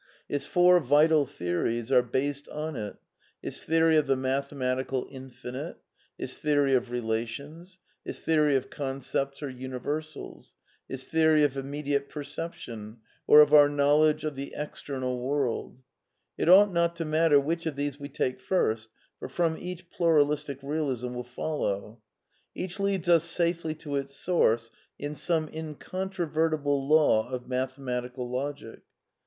Its 0.27 0.47
four 0.47 0.79
vital 0.79 1.27
t 1.27 1.45
heories 1.45 1.91
are 1.91 2.01
based 2.01 2.49
on 2.49 2.75
it: 2.75 2.95
its 3.43 3.63
t 3.63 3.71
heory 3.71 3.99
of 3.99 4.07
the 4.07 4.15
||riyt>iATT]flf:ir»Ql 4.15 5.11
ijifiTiifa• 5.13 5.39
i 5.75 5.75
ts 6.17 6.37
thftory 6.39 6.75
of 6.75 6.87
relatiflps; 6.87 7.77
its 8.03 8.17
theory 8.17 8.55
of 8.55 8.71
concep 8.71 9.29
ts 9.33 9.43
or 9.43 9.51
univer 9.51 9.99
sals; 10.03 10.53
its 10.89 11.05
t 11.05 11.17
heory 11.19 11.47
^rf 11.47 11.51
immedi 11.63 11.93
ate 11.93 12.09
per 12.09 12.23
ception, 12.23 12.95
or 13.27 13.41
of 13.41 13.53
our 13.53 13.69
knowledge 13.69 14.23
of 14.25 14.35
the 14.35 14.55
ex 14.55 14.81
temal 14.81 15.19
world. 15.21 15.77
It 16.35 16.49
ought 16.49 16.71
not 16.73 16.95
to 16.95 17.05
matter 17.05 17.39
which 17.39 17.67
of 17.67 17.75
these 17.75 17.99
we 17.99 18.09
take 18.09 18.41
first; 18.41 18.89
for 19.19 19.29
from 19.29 19.55
each 19.59 19.91
Pluralistic 19.91 20.61
Eealism 20.61 21.13
will 21.13 21.23
follow. 21.23 22.01
Each 22.55 22.79
leads 22.79 23.07
us 23.07 23.23
safely 23.23 23.75
to 23.75 23.97
its 23.97 24.15
source 24.15 24.71
in 24.97 25.13
some 25.13 25.47
incontrovertible 25.49 26.87
law 26.87 27.29
of 27.29 27.47
mathematical 27.47 28.27
logic. 28.27 28.81